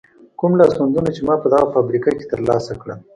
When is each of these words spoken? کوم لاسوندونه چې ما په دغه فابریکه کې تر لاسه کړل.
کوم 0.39 0.51
لاسوندونه 0.59 1.09
چې 1.15 1.21
ما 1.27 1.35
په 1.41 1.47
دغه 1.53 1.65
فابریکه 1.73 2.11
کې 2.17 2.25
تر 2.31 2.39
لاسه 2.49 2.73
کړل. 2.81 2.99